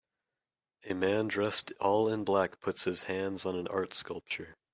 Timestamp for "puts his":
2.59-3.03